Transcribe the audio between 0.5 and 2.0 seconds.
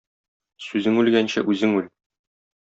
Сүзең үлгәнче үзең үл!